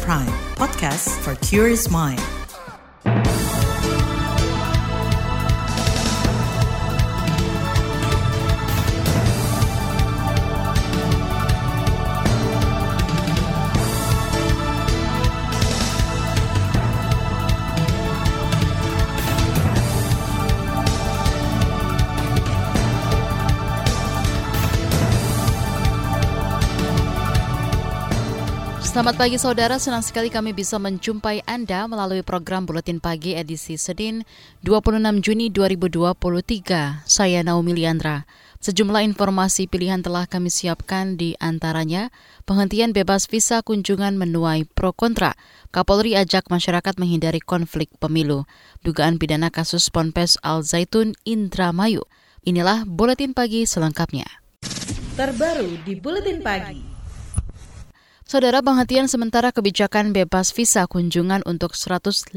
Prime, 0.00 0.26
podcast 0.56 1.08
for 1.22 1.34
curious 1.46 1.90
mind. 1.90 2.20
Selamat 28.92 29.16
pagi 29.16 29.40
saudara, 29.40 29.80
senang 29.80 30.04
sekali 30.04 30.28
kami 30.28 30.52
bisa 30.52 30.76
menjumpai 30.76 31.40
Anda 31.48 31.88
melalui 31.88 32.20
program 32.20 32.68
Buletin 32.68 33.00
Pagi 33.00 33.32
edisi 33.32 33.80
Senin 33.80 34.20
26 34.68 35.00
Juni 35.24 35.48
2023. 35.48 37.00
Saya 37.08 37.40
Naomi 37.40 37.72
Liandra. 37.72 38.28
Sejumlah 38.60 39.00
informasi 39.08 39.64
pilihan 39.64 40.04
telah 40.04 40.28
kami 40.28 40.52
siapkan 40.52 41.16
di 41.16 41.32
antaranya 41.40 42.12
penghentian 42.44 42.92
bebas 42.92 43.32
visa 43.32 43.64
kunjungan 43.64 44.20
menuai 44.20 44.68
pro 44.68 44.92
kontra. 44.92 45.40
Kapolri 45.72 46.12
ajak 46.12 46.52
masyarakat 46.52 47.00
menghindari 47.00 47.40
konflik 47.40 47.88
pemilu. 47.96 48.44
Dugaan 48.84 49.16
pidana 49.16 49.48
kasus 49.48 49.88
Ponpes 49.88 50.36
Al 50.44 50.68
Zaitun 50.68 51.16
Indramayu. 51.24 52.04
Inilah 52.44 52.84
Buletin 52.84 53.32
Pagi 53.32 53.64
selengkapnya. 53.64 54.28
Terbaru 55.16 55.80
di 55.80 55.96
Buletin 55.96 56.44
Pagi. 56.44 56.91
Saudara 58.32 58.64
penghentian 58.64 59.12
sementara 59.12 59.52
kebijakan 59.52 60.16
bebas 60.16 60.56
visa 60.56 60.88
kunjungan 60.88 61.44
untuk 61.44 61.76
159 61.76 62.32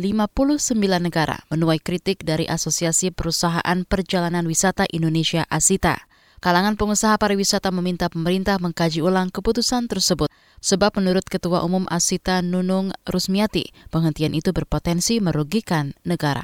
negara 0.99 1.47
menuai 1.47 1.79
kritik 1.79 2.27
dari 2.27 2.43
Asosiasi 2.51 3.15
Perusahaan 3.15 3.87
Perjalanan 3.87 4.43
Wisata 4.43 4.83
Indonesia 4.91 5.47
ASITA. 5.47 6.03
Kalangan 6.43 6.75
pengusaha 6.75 7.15
pariwisata 7.15 7.71
meminta 7.71 8.11
pemerintah 8.11 8.59
mengkaji 8.59 8.99
ulang 8.99 9.31
keputusan 9.31 9.87
tersebut 9.87 10.27
sebab 10.59 10.99
menurut 10.99 11.23
Ketua 11.31 11.63
Umum 11.63 11.87
Asita 11.87 12.43
Nunung 12.43 12.91
Rusmiati, 13.07 13.71
penghentian 13.87 14.35
itu 14.35 14.51
berpotensi 14.51 15.23
merugikan 15.23 15.95
negara. 16.03 16.43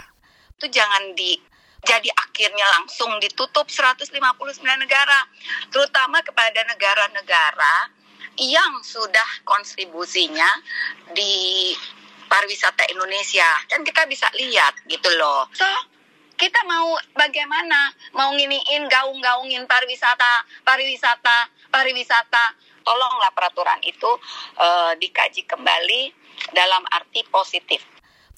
Itu 0.55 0.71
jangan 0.71 1.11
di 1.11 1.35
jadi 1.83 2.07
akhirnya 2.07 2.79
langsung 2.79 3.19
ditutup 3.19 3.67
159 3.67 4.15
negara, 4.63 5.19
terutama 5.75 6.23
kepada 6.23 6.63
negara-negara 6.71 7.99
yang 8.39 8.79
sudah 8.83 9.43
kontribusinya 9.43 10.47
di 11.11 11.75
pariwisata 12.31 12.87
Indonesia. 12.91 13.47
Kan 13.67 13.83
kita 13.83 14.07
bisa 14.07 14.31
lihat 14.39 14.79
gitu 14.87 15.11
loh. 15.19 15.47
So 15.51 15.67
kita 16.39 16.63
mau 16.65 16.97
bagaimana? 17.13 17.91
Mau 18.17 18.33
nginiin 18.33 18.87
gaung-gaungin 18.87 19.67
pariwisata 19.67 20.47
pariwisata 20.63 21.51
pariwisata. 21.69 22.45
Tolonglah 22.81 23.29
peraturan 23.37 23.77
itu 23.85 24.09
uh, 24.57 24.97
dikaji 24.97 25.45
kembali 25.45 26.09
dalam 26.49 26.81
arti 26.89 27.21
positif. 27.29 27.85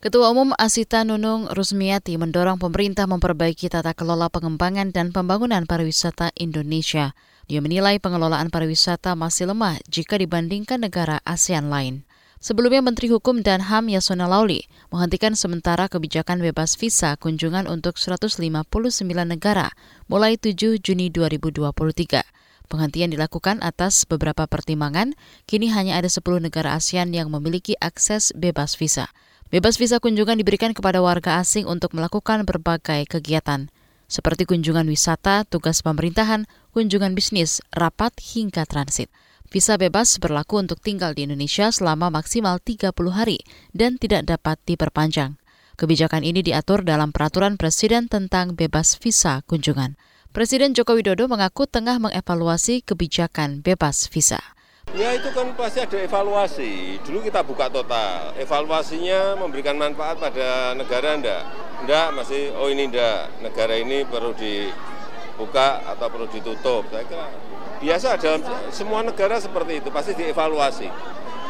Ketua 0.04 0.36
Umum 0.36 0.52
Asita 0.60 1.08
Nunung 1.08 1.48
Rusmiati 1.48 2.20
mendorong 2.20 2.60
pemerintah 2.60 3.08
memperbaiki 3.08 3.72
tata 3.72 3.96
kelola 3.96 4.28
pengembangan 4.28 4.92
dan 4.92 5.16
pembangunan 5.16 5.64
pariwisata 5.64 6.36
Indonesia. 6.36 7.16
Dia 7.54 7.62
menilai 7.62 8.02
pengelolaan 8.02 8.50
pariwisata 8.50 9.14
masih 9.14 9.54
lemah 9.54 9.78
jika 9.86 10.18
dibandingkan 10.18 10.82
negara 10.82 11.22
ASEAN 11.22 11.70
lain. 11.70 12.02
Sebelumnya 12.42 12.82
Menteri 12.82 13.14
Hukum 13.14 13.46
dan 13.46 13.70
HAM 13.70 13.94
Yasona 13.94 14.26
Lauli 14.26 14.66
menghentikan 14.90 15.38
sementara 15.38 15.86
kebijakan 15.86 16.42
bebas 16.42 16.74
visa 16.82 17.14
kunjungan 17.14 17.70
untuk 17.70 18.02
159 18.02 18.42
negara 19.06 19.70
mulai 20.10 20.34
7 20.34 20.82
Juni 20.82 21.14
2023. 21.14 22.26
Penghentian 22.74 23.14
dilakukan 23.14 23.62
atas 23.62 24.10
beberapa 24.10 24.50
pertimbangan, 24.50 25.14
kini 25.46 25.70
hanya 25.70 26.02
ada 26.02 26.10
10 26.10 26.26
negara 26.42 26.74
ASEAN 26.74 27.14
yang 27.14 27.30
memiliki 27.30 27.78
akses 27.78 28.34
bebas 28.34 28.74
visa. 28.82 29.14
Bebas 29.54 29.78
visa 29.78 30.02
kunjungan 30.02 30.42
diberikan 30.42 30.74
kepada 30.74 31.06
warga 31.06 31.38
asing 31.38 31.70
untuk 31.70 31.94
melakukan 31.94 32.50
berbagai 32.50 33.06
kegiatan 33.06 33.70
seperti 34.12 34.50
kunjungan 34.50 34.86
wisata, 34.86 35.44
tugas 35.48 35.82
pemerintahan, 35.82 36.46
kunjungan 36.74 37.14
bisnis, 37.14 37.64
rapat, 37.74 38.14
hingga 38.20 38.68
transit. 38.68 39.08
Visa 39.54 39.78
bebas 39.78 40.18
berlaku 40.18 40.66
untuk 40.66 40.82
tinggal 40.82 41.14
di 41.14 41.30
Indonesia 41.30 41.70
selama 41.70 42.10
maksimal 42.10 42.58
30 42.58 42.90
hari 43.14 43.38
dan 43.70 44.02
tidak 44.02 44.26
dapat 44.26 44.58
diperpanjang. 44.66 45.38
Kebijakan 45.78 46.26
ini 46.26 46.42
diatur 46.42 46.82
dalam 46.82 47.14
peraturan 47.14 47.58
Presiden 47.58 48.10
tentang 48.10 48.58
bebas 48.58 48.98
visa 48.98 49.46
kunjungan. 49.46 49.98
Presiden 50.34 50.74
Joko 50.74 50.98
Widodo 50.98 51.30
mengaku 51.30 51.70
tengah 51.70 52.02
mengevaluasi 52.02 52.82
kebijakan 52.82 53.62
bebas 53.62 54.10
visa. 54.10 54.42
Ya 54.92 55.14
itu 55.14 55.30
kan 55.32 55.54
pasti 55.54 55.86
ada 55.86 55.98
evaluasi. 56.02 56.98
Dulu 57.06 57.22
kita 57.22 57.46
buka 57.46 57.70
total. 57.70 58.34
Evaluasinya 58.42 59.38
memberikan 59.38 59.78
manfaat 59.78 60.18
pada 60.18 60.74
negara 60.74 61.14
enggak? 61.14 61.42
Enggak, 61.84 62.16
masih 62.16 62.56
oh 62.56 62.72
ini 62.72 62.88
enggak. 62.88 63.28
Negara 63.44 63.76
ini 63.76 64.08
perlu 64.08 64.32
dibuka 64.32 65.84
atau 65.84 66.08
perlu 66.08 66.32
ditutup. 66.32 66.88
Saya 66.88 67.04
kira 67.04 67.28
biasa 67.84 68.16
dalam 68.16 68.42
semua 68.72 69.04
negara 69.04 69.36
seperti 69.44 69.84
itu, 69.84 69.92
pasti 69.92 70.16
dievaluasi. 70.16 70.88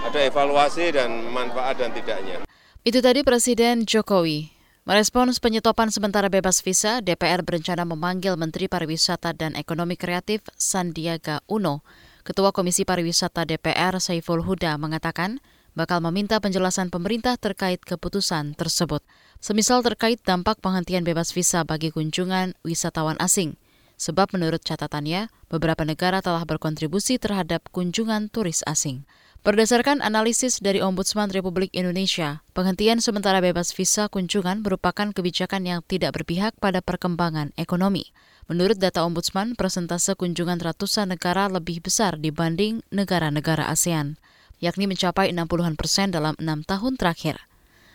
Ada 0.10 0.20
evaluasi 0.28 0.90
dan 0.90 1.30
manfaat 1.30 1.78
dan 1.78 1.94
tidaknya. 1.94 2.42
Itu 2.82 3.00
tadi 3.00 3.22
Presiden 3.22 3.86
Jokowi. 3.86 4.52
Merespons 4.84 5.40
penyetopan 5.40 5.88
sementara 5.96 6.28
bebas 6.28 6.60
visa, 6.60 7.00
DPR 7.00 7.40
berencana 7.40 7.88
memanggil 7.88 8.36
Menteri 8.36 8.68
Pariwisata 8.68 9.32
dan 9.32 9.56
Ekonomi 9.56 9.96
Kreatif 9.96 10.44
Sandiaga 10.60 11.40
Uno 11.48 11.88
Ketua 12.28 12.52
Komisi 12.56 12.84
Pariwisata 12.88 13.44
DPR 13.44 14.00
Saiful 14.00 14.44
Huda 14.48 14.76
mengatakan 14.80 15.40
bakal 15.76 16.00
meminta 16.00 16.40
penjelasan 16.40 16.88
pemerintah 16.88 17.36
terkait 17.36 17.84
keputusan 17.84 18.56
tersebut, 18.56 19.04
semisal 19.42 19.82
terkait 19.82 20.22
dampak 20.22 20.60
penghentian 20.60 21.02
bebas 21.02 21.34
visa 21.34 21.64
bagi 21.64 21.90
kunjungan 21.90 22.58
wisatawan 22.62 23.18
asing. 23.18 23.58
Sebab 23.98 24.34
menurut 24.36 24.66
catatannya, 24.66 25.32
beberapa 25.48 25.86
negara 25.88 26.20
telah 26.20 26.44
berkontribusi 26.44 27.22
terhadap 27.22 27.64
kunjungan 27.72 28.28
turis 28.34 28.66
asing. 28.68 29.08
Berdasarkan 29.44 30.00
analisis 30.00 30.64
dari 30.64 30.80
Ombudsman 30.80 31.28
Republik 31.28 31.68
Indonesia, 31.76 32.40
penghentian 32.56 33.04
sementara 33.04 33.44
bebas 33.44 33.76
visa 33.76 34.08
kunjungan 34.08 34.64
merupakan 34.64 35.12
kebijakan 35.12 35.68
yang 35.68 35.80
tidak 35.84 36.16
berpihak 36.16 36.56
pada 36.64 36.80
perkembangan 36.80 37.52
ekonomi. 37.60 38.16
Menurut 38.48 38.80
data 38.80 39.04
Ombudsman, 39.04 39.60
persentase 39.60 40.16
kunjungan 40.16 40.64
ratusan 40.64 41.12
negara 41.12 41.52
lebih 41.52 41.84
besar 41.84 42.16
dibanding 42.20 42.88
negara-negara 42.88 43.68
ASEAN, 43.68 44.16
yakni 44.64 44.88
mencapai 44.88 45.36
60-an 45.36 45.76
persen 45.76 46.16
dalam 46.16 46.40
enam 46.40 46.64
tahun 46.64 46.96
terakhir. 46.96 47.44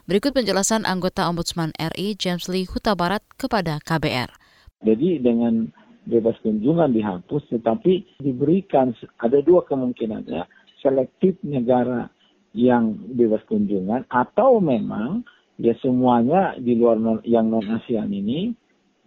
Berikut 0.08 0.32
penjelasan 0.32 0.88
anggota 0.88 1.28
Ombudsman 1.28 1.68
RI 1.76 2.16
James 2.16 2.48
Lee 2.48 2.64
Huta 2.64 2.96
Barat 2.96 3.20
kepada 3.36 3.76
KBR. 3.84 4.32
Jadi 4.80 5.20
dengan 5.20 5.68
bebas 6.08 6.32
kunjungan 6.40 6.96
dihapus, 6.96 7.44
tetapi 7.52 8.16
diberikan 8.16 8.96
ada 9.20 9.44
dua 9.44 9.68
kemungkinannya, 9.68 10.48
selektif 10.80 11.36
negara 11.44 12.08
yang 12.56 12.96
bebas 13.12 13.44
kunjungan 13.52 14.08
atau 14.08 14.64
memang 14.64 15.28
ya 15.60 15.76
semuanya 15.84 16.56
di 16.56 16.72
luar 16.72 16.96
non, 16.96 17.20
yang 17.28 17.52
non 17.52 17.68
ASEAN 17.68 18.08
ini 18.08 18.56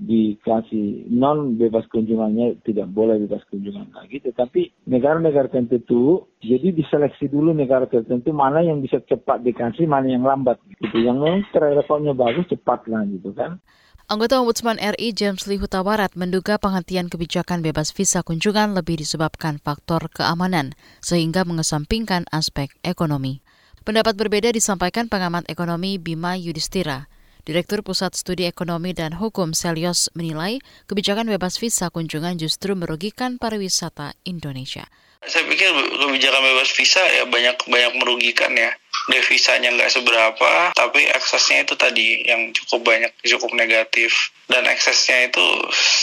dikasih 0.01 1.06
non 1.13 1.62
bebas 1.62 1.85
kunjungannya 1.94 2.66
tidak 2.66 2.89
boleh 2.89 3.22
bebas 3.22 3.45
kunjungan 3.53 3.94
lagi 3.94 4.17
tetapi 4.17 4.73
negara-negara 4.89 5.46
tertentu 5.46 6.26
jadi 6.41 6.73
diseleksi 6.73 7.29
dulu 7.29 7.53
negara 7.53 7.85
tertentu 7.85 8.34
mana 8.34 8.66
yang 8.66 8.81
bisa 8.81 8.97
cepat 9.05 9.46
dikasih 9.46 9.85
mana 9.85 10.09
yang 10.09 10.26
lambat 10.26 10.58
gitu 10.81 11.05
yang 11.05 11.22
memang 11.22 11.46
rekornya 11.53 12.17
bagus 12.17 12.49
cepat 12.49 12.90
lah 12.90 13.05
gitu 13.05 13.29
kan 13.37 13.61
Anggota 14.09 14.43
Ombudsman 14.43 14.76
RI 14.76 15.16
James 15.16 15.46
Lee 15.47 15.61
Huta 15.61 15.85
Barat 15.87 16.17
menduga 16.20 16.59
penghentian 16.59 17.08
kebijakan 17.08 17.64
bebas 17.64 17.96
visa 17.96 18.26
kunjungan 18.26 18.76
lebih 18.76 18.99
disebabkan 18.99 19.55
faktor 19.55 20.11
keamanan, 20.11 20.76
sehingga 20.99 21.47
mengesampingkan 21.47 22.28
aspek 22.28 22.76
ekonomi. 22.84 23.40
Pendapat 23.87 24.20
berbeda 24.20 24.52
disampaikan 24.52 25.08
pengamat 25.08 25.47
ekonomi 25.47 25.96
Bima 25.96 26.35
Yudhistira. 26.35 27.08
Direktur 27.52 27.84
Pusat 27.84 28.16
Studi 28.16 28.48
Ekonomi 28.48 28.96
dan 28.96 29.12
Hukum 29.20 29.52
Selios 29.52 30.08
menilai 30.16 30.64
kebijakan 30.88 31.28
bebas 31.28 31.59
visa 31.59 31.92
kunjungan 31.92 32.40
justru 32.40 32.80
merugikan 32.80 33.36
pariwisata 33.36 34.16
Indonesia. 34.24 34.88
Saya 35.20 35.44
pikir 35.52 35.68
kebijakan 35.76 36.48
bebas 36.48 36.72
visa 36.72 37.03
ya 37.12 37.28
banyak 37.28 37.59
banyak 37.68 37.94
merugikan 38.00 38.56
ya. 38.56 38.72
Devisanya 39.12 39.68
nggak 39.76 39.92
seberapa, 39.92 40.72
tapi 40.72 41.12
aksesnya 41.12 41.68
itu 41.68 41.76
tadi 41.76 42.24
yang 42.24 42.56
cukup 42.56 42.88
banyak, 42.88 43.12
cukup 43.20 43.52
negatif. 43.52 44.32
Dan 44.48 44.64
aksesnya 44.72 45.28
itu 45.28 45.44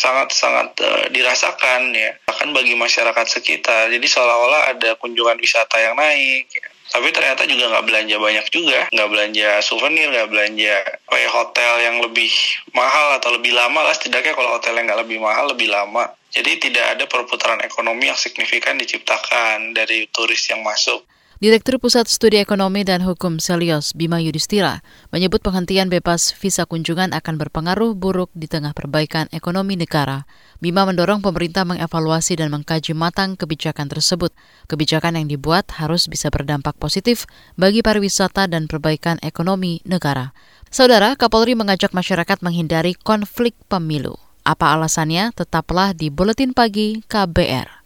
sangat-sangat 0.05 0.77
uh, 0.85 1.09
dirasakan 1.09 1.97
ya, 1.97 2.13
bahkan 2.29 2.53
bagi 2.53 2.77
masyarakat 2.77 3.25
sekitar. 3.25 3.89
Jadi 3.89 4.05
seolah-olah 4.05 4.77
ada 4.77 5.01
kunjungan 5.01 5.41
wisata 5.41 5.81
yang 5.81 5.97
naik, 5.97 6.53
ya 6.53 6.69
tapi 6.89 7.13
ternyata 7.13 7.45
juga 7.45 7.69
nggak 7.69 7.85
belanja 7.85 8.17
banyak 8.17 8.47
juga. 8.49 8.81
Nggak 8.89 9.09
belanja 9.13 9.49
souvenir 9.61 10.09
nggak 10.09 10.29
belanja 10.33 10.75
kayak 11.05 11.31
hotel 11.33 11.73
yang 11.85 11.97
lebih 12.01 12.33
mahal 12.73 13.17
atau 13.21 13.37
lebih 13.37 13.53
lama 13.53 13.85
lah. 13.85 13.93
Setidaknya 13.93 14.33
kalau 14.33 14.57
hotel 14.57 14.77
yang 14.81 14.89
nggak 14.89 15.01
lebih 15.05 15.19
mahal 15.21 15.53
lebih 15.53 15.69
lama. 15.69 16.09
Jadi 16.29 16.61
tidak 16.61 16.97
ada 16.97 17.05
perputaran 17.09 17.61
ekonomi 17.65 18.09
yang 18.13 18.19
signifikan 18.21 18.77
diciptakan 18.77 19.73
dari 19.73 20.09
turis 20.13 20.45
yang 20.49 20.61
masuk. 20.61 21.05
Direktur 21.39 21.79
Pusat 21.79 22.11
Studi 22.11 22.43
Ekonomi 22.43 22.83
dan 22.83 22.99
Hukum 23.07 23.39
Selios, 23.39 23.95
Bima 23.95 24.19
Yudhistira, 24.19 24.83
menyebut 25.15 25.39
penghentian 25.39 25.87
bebas 25.87 26.35
visa 26.35 26.67
kunjungan 26.67 27.15
akan 27.15 27.39
berpengaruh 27.39 27.95
buruk 27.95 28.27
di 28.35 28.51
tengah 28.51 28.75
perbaikan 28.75 29.31
ekonomi 29.31 29.79
negara. 29.79 30.27
Bima 30.59 30.83
mendorong 30.83 31.23
pemerintah 31.23 31.63
mengevaluasi 31.63 32.35
dan 32.35 32.51
mengkaji 32.51 32.91
matang 32.91 33.39
kebijakan 33.39 33.87
tersebut. 33.87 34.35
Kebijakan 34.67 35.15
yang 35.15 35.31
dibuat 35.31 35.71
harus 35.79 36.11
bisa 36.11 36.35
berdampak 36.35 36.75
positif 36.83 37.31
bagi 37.55 37.79
pariwisata 37.79 38.51
dan 38.51 38.67
perbaikan 38.67 39.23
ekonomi 39.23 39.79
negara. 39.87 40.35
Saudara, 40.67 41.15
Kapolri 41.15 41.55
mengajak 41.55 41.95
masyarakat 41.95 42.43
menghindari 42.43 42.99
konflik 42.99 43.55
pemilu. 43.71 44.19
Apa 44.43 44.75
alasannya? 44.75 45.31
Tetaplah 45.31 45.95
di 45.95 46.11
Buletin 46.11 46.51
Pagi 46.51 47.07
KBR. 47.07 47.79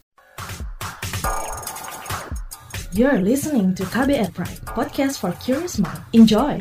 You're 2.93 3.21
listening 3.21 3.73
to 3.81 3.85
KBR 3.89 4.33
Pride, 4.33 4.61
podcast 4.69 5.21
for 5.21 5.33
curious 5.41 5.81
mind. 5.81 6.05
Enjoy! 6.13 6.61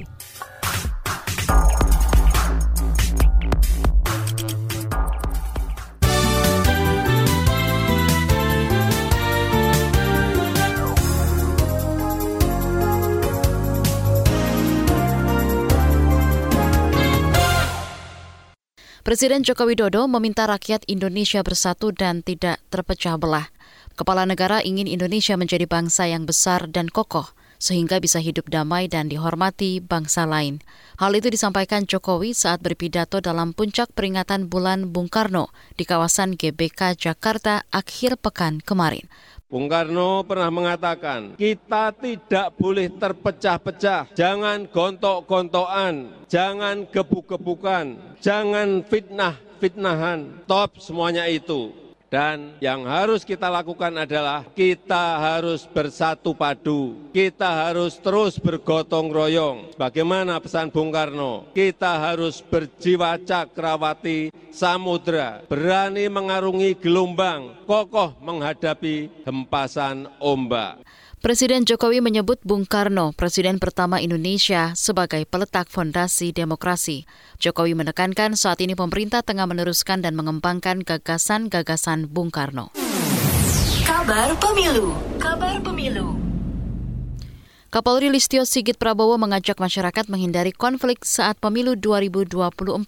Presiden 19.11 19.43
Joko 19.43 19.67
Widodo 19.67 20.07
meminta 20.07 20.47
rakyat 20.47 20.87
Indonesia 20.87 21.43
bersatu 21.43 21.91
dan 21.91 22.23
tidak 22.23 22.63
terpecah 22.71 23.19
belah. 23.19 23.51
Kepala 23.99 24.23
negara 24.23 24.63
ingin 24.63 24.87
Indonesia 24.87 25.35
menjadi 25.35 25.67
bangsa 25.67 26.07
yang 26.07 26.23
besar 26.23 26.71
dan 26.71 26.87
kokoh, 26.87 27.27
sehingga 27.59 27.99
bisa 27.99 28.23
hidup 28.23 28.47
damai 28.47 28.87
dan 28.87 29.11
dihormati 29.11 29.83
bangsa 29.83 30.23
lain. 30.23 30.63
Hal 30.95 31.11
itu 31.11 31.27
disampaikan 31.27 31.83
Jokowi 31.83 32.31
saat 32.31 32.63
berpidato 32.63 33.19
dalam 33.19 33.51
puncak 33.51 33.91
peringatan 33.91 34.47
bulan 34.47 34.95
Bung 34.95 35.11
Karno 35.11 35.51
di 35.75 35.83
kawasan 35.83 36.39
GBK 36.39 36.95
Jakarta 36.95 37.67
akhir 37.67 38.15
pekan 38.15 38.63
kemarin. 38.63 39.11
Bung 39.51 39.67
Karno 39.67 40.23
pernah 40.23 40.47
mengatakan, 40.47 41.35
kita 41.35 41.91
tidak 41.91 42.55
boleh 42.55 42.87
terpecah-pecah, 42.87 44.07
jangan 44.15 44.63
gontok-gontokan, 44.63 46.23
jangan 46.31 46.87
gebuk-gebukan, 46.87 48.15
jangan 48.23 48.79
fitnah-fitnahan, 48.87 50.47
top 50.47 50.79
semuanya 50.79 51.27
itu. 51.27 51.80
Dan 52.11 52.59
yang 52.59 52.83
harus 52.83 53.23
kita 53.23 53.47
lakukan 53.47 53.95
adalah 53.95 54.43
kita 54.51 55.15
harus 55.15 55.63
bersatu 55.63 56.35
padu, 56.35 57.07
kita 57.15 57.47
harus 57.47 57.95
terus 58.03 58.35
bergotong 58.35 59.07
royong. 59.07 59.71
Bagaimana 59.79 60.43
pesan 60.43 60.75
Bung 60.75 60.91
Karno? 60.91 61.47
Kita 61.55 62.03
harus 62.03 62.43
berjiwa 62.43 63.15
cakrawati 63.15 64.27
samudra, 64.51 65.39
berani 65.47 66.11
mengarungi 66.11 66.75
gelombang, 66.75 67.63
kokoh 67.63 68.11
menghadapi 68.19 69.23
hempasan 69.23 70.11
ombak. 70.19 70.83
Presiden 71.21 71.69
Jokowi 71.69 72.01
menyebut 72.01 72.41
Bung 72.41 72.65
Karno, 72.65 73.13
presiden 73.13 73.61
pertama 73.61 74.01
Indonesia, 74.01 74.73
sebagai 74.73 75.21
peletak 75.29 75.69
fondasi 75.69 76.33
demokrasi. 76.33 77.05
Jokowi 77.37 77.77
menekankan 77.77 78.33
saat 78.33 78.57
ini 78.57 78.73
pemerintah 78.73 79.21
tengah 79.21 79.45
meneruskan 79.45 80.01
dan 80.01 80.17
mengembangkan 80.17 80.81
gagasan-gagasan 80.81 82.09
Bung 82.09 82.33
Karno. 82.33 82.73
Kabar 83.85 84.33
Pemilu 84.41 84.97
Kabar 85.21 85.61
Pemilu 85.61 86.17
Kapolri 87.69 88.09
Listio 88.09 88.41
Sigit 88.41 88.81
Prabowo 88.81 89.21
mengajak 89.21 89.61
masyarakat 89.61 90.09
menghindari 90.09 90.49
konflik 90.49 91.05
saat 91.05 91.37
pemilu 91.37 91.77
2024. 91.77 92.81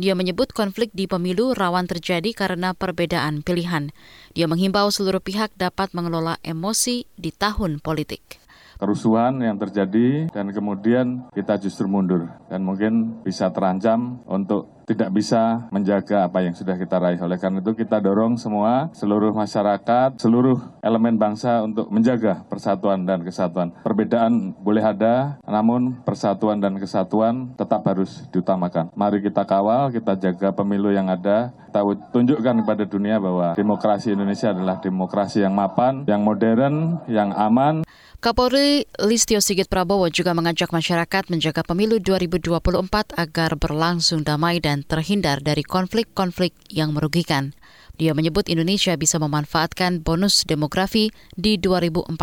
Dia 0.00 0.16
menyebut 0.16 0.56
konflik 0.56 0.92
di 0.96 1.04
pemilu 1.04 1.52
rawan 1.52 1.84
terjadi 1.84 2.32
karena 2.32 2.72
perbedaan 2.72 3.44
pilihan. 3.44 3.92
Dia 4.32 4.48
menghimbau 4.48 4.88
seluruh 4.88 5.20
pihak 5.20 5.52
dapat 5.56 5.92
mengelola 5.92 6.40
emosi 6.40 7.04
di 7.16 7.30
tahun 7.32 7.80
politik 7.80 8.42
kerusuhan 8.82 9.38
yang 9.38 9.62
terjadi 9.62 10.26
dan 10.34 10.50
kemudian 10.50 11.30
kita 11.30 11.54
justru 11.62 11.86
mundur 11.86 12.26
dan 12.50 12.66
mungkin 12.66 13.22
bisa 13.22 13.54
terancam 13.54 14.18
untuk 14.26 14.81
tidak 14.92 15.10
bisa 15.16 15.66
menjaga 15.72 16.28
apa 16.28 16.44
yang 16.44 16.52
sudah 16.52 16.76
kita 16.76 17.00
raih. 17.00 17.18
Oleh 17.24 17.40
karena 17.40 17.64
itu 17.64 17.72
kita 17.72 17.98
dorong 17.98 18.36
semua, 18.36 18.92
seluruh 18.92 19.32
masyarakat, 19.32 20.20
seluruh 20.20 20.60
elemen 20.84 21.16
bangsa 21.16 21.64
untuk 21.64 21.88
menjaga 21.88 22.44
persatuan 22.46 23.08
dan 23.08 23.24
kesatuan. 23.24 23.72
Perbedaan 23.80 24.52
boleh 24.60 24.84
ada, 24.84 25.40
namun 25.48 26.04
persatuan 26.04 26.60
dan 26.60 26.76
kesatuan 26.76 27.56
tetap 27.56 27.80
harus 27.88 28.28
diutamakan. 28.28 28.92
Mari 28.92 29.24
kita 29.24 29.48
kawal, 29.48 29.88
kita 29.88 30.14
jaga 30.20 30.52
pemilu 30.52 30.92
yang 30.92 31.08
ada, 31.08 31.56
kita 31.72 31.80
tunjukkan 32.12 32.56
kepada 32.68 32.84
dunia 32.84 33.16
bahwa 33.16 33.56
demokrasi 33.56 34.12
Indonesia 34.12 34.52
adalah 34.52 34.76
demokrasi 34.84 35.40
yang 35.40 35.56
mapan, 35.56 36.04
yang 36.04 36.20
modern, 36.20 37.00
yang 37.08 37.32
aman. 37.32 37.80
Kapolri 38.22 38.86
Listio 39.02 39.42
Sigit 39.42 39.66
Prabowo 39.66 40.06
juga 40.06 40.30
mengajak 40.30 40.70
masyarakat 40.70 41.26
menjaga 41.26 41.66
pemilu 41.66 41.98
2024 41.98 43.18
agar 43.18 43.58
berlangsung 43.58 44.22
damai 44.22 44.62
dan 44.62 44.81
terhindar 44.84 45.40
dari 45.42 45.62
konflik-konflik 45.62 46.52
yang 46.70 46.94
merugikan. 46.94 47.54
Dia 47.96 48.16
menyebut 48.16 48.50
Indonesia 48.50 48.98
bisa 48.98 49.20
memanfaatkan 49.22 50.02
bonus 50.02 50.42
demografi 50.42 51.14
di 51.38 51.60
2045 51.60 52.18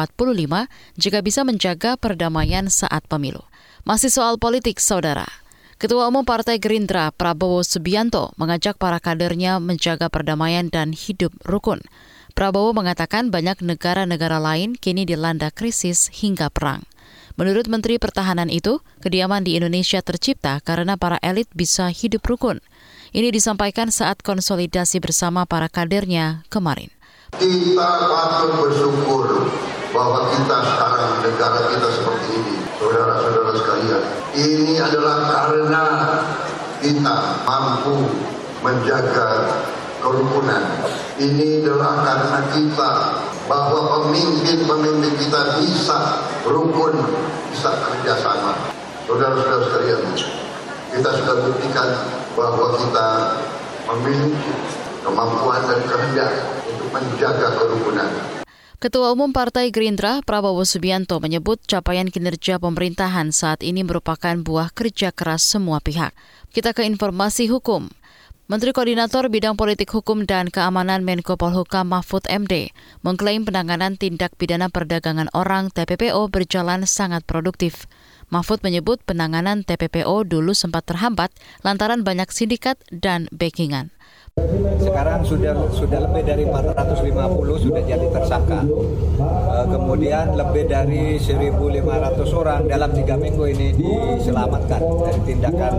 jika 1.00 1.20
bisa 1.24 1.42
menjaga 1.48 1.96
perdamaian 1.96 2.68
saat 2.68 3.06
pemilu. 3.08 3.46
Masih 3.88 4.12
soal 4.12 4.36
politik, 4.36 4.84
saudara. 4.84 5.26
Ketua 5.80 6.12
Umum 6.12 6.28
Partai 6.28 6.60
Gerindra 6.60 7.08
Prabowo 7.16 7.64
Subianto 7.64 8.36
mengajak 8.36 8.76
para 8.76 9.00
kadernya 9.00 9.64
menjaga 9.64 10.12
perdamaian 10.12 10.68
dan 10.68 10.92
hidup 10.92 11.32
rukun. 11.48 11.80
Prabowo 12.36 12.76
mengatakan 12.76 13.32
banyak 13.32 13.64
negara-negara 13.64 14.44
lain 14.44 14.76
kini 14.76 15.08
dilanda 15.08 15.48
krisis 15.56 16.12
hingga 16.12 16.52
perang. 16.52 16.84
Menurut 17.40 17.72
Menteri 17.72 17.96
Pertahanan 17.96 18.52
itu, 18.52 18.84
kediaman 19.00 19.48
di 19.48 19.56
Indonesia 19.56 20.04
tercipta 20.04 20.60
karena 20.60 21.00
para 21.00 21.16
elit 21.24 21.48
bisa 21.56 21.88
hidup 21.88 22.28
rukun. 22.28 22.60
Ini 23.16 23.32
disampaikan 23.32 23.96
saat 23.96 24.20
konsolidasi 24.20 25.00
bersama 25.00 25.48
para 25.48 25.72
kadernya 25.72 26.44
kemarin. 26.52 26.92
Kita 27.40 27.90
patut 28.12 28.60
bersyukur 28.60 29.56
bahwa 29.96 30.36
kita 30.36 30.58
sekarang 30.68 31.12
negara 31.24 31.60
kita 31.72 31.88
seperti 31.96 32.28
ini, 32.44 32.56
saudara-saudara 32.76 33.52
sekalian. 33.56 34.04
Ini 34.36 34.74
adalah 34.84 35.18
karena 35.32 35.84
kita 36.84 37.16
mampu 37.48 38.20
menjaga 38.60 39.64
kerukunan. 40.04 40.64
Ini 41.16 41.64
adalah 41.64 42.04
karena 42.04 42.40
kita 42.52 42.92
bahwa 43.50 43.82
pemimpin-pemimpin 44.06 45.14
kita 45.18 45.58
bisa 45.58 46.22
rukun, 46.46 46.94
bisa 47.50 47.74
kerjasama. 47.82 48.54
Saudara-saudara 49.10 49.66
sekalian, 49.66 50.02
kita 50.94 51.10
sudah 51.18 51.36
buktikan 51.50 51.90
bahwa 52.38 52.78
kita 52.78 53.08
memiliki 53.90 54.54
kemampuan 55.02 55.66
dan 55.66 55.82
kehendak 55.90 56.32
untuk 56.70 56.90
menjaga 56.94 57.58
kerukunan. 57.58 58.10
Ketua 58.80 59.12
Umum 59.12 59.36
Partai 59.36 59.76
Gerindra 59.76 60.24
Prabowo 60.24 60.64
Subianto 60.64 61.20
menyebut 61.20 61.60
capaian 61.68 62.08
kinerja 62.08 62.64
pemerintahan 62.64 63.36
saat 63.36 63.60
ini 63.60 63.84
merupakan 63.84 64.40
buah 64.40 64.72
kerja 64.72 65.12
keras 65.12 65.44
semua 65.44 65.84
pihak. 65.84 66.16
Kita 66.56 66.72
ke 66.72 66.88
informasi 66.88 67.52
hukum. 67.52 67.92
Menteri 68.50 68.74
Koordinator 68.74 69.30
Bidang 69.30 69.54
Politik 69.54 69.94
Hukum 69.94 70.26
dan 70.26 70.50
Keamanan 70.50 71.06
Menko 71.06 71.38
Polhukam 71.38 71.94
Mahfud 71.94 72.26
MD 72.26 72.74
mengklaim 73.06 73.46
penanganan 73.46 73.94
tindak 73.94 74.34
pidana 74.42 74.74
perdagangan 74.74 75.30
orang 75.38 75.70
TPPO 75.70 76.18
berjalan 76.34 76.90
sangat 76.90 77.22
produktif. 77.30 77.86
Mahfud 78.34 78.66
menyebut 78.66 79.06
penanganan 79.06 79.62
TPPO 79.62 80.26
dulu 80.26 80.58
sempat 80.58 80.82
terhambat 80.90 81.30
lantaran 81.62 82.02
banyak 82.02 82.26
sindikat 82.34 82.82
dan 82.90 83.30
backingan. 83.30 83.94
Sekarang 84.82 85.22
sudah 85.22 85.54
sudah 85.70 86.10
lebih 86.10 86.26
dari 86.26 86.50
450 86.50 87.06
sudah 87.70 87.82
jadi 87.86 88.08
tersangka. 88.10 88.66
Eh, 88.66 89.66
kemudian 89.70 90.34
lebih 90.34 90.66
dari 90.66 91.22
1.500 91.22 92.34
orang 92.34 92.66
dalam 92.66 92.98
tiga 92.98 93.14
minggu 93.14 93.46
ini 93.46 93.78
diselamatkan 93.78 94.82
dari 95.06 95.22
tindakan 95.22 95.74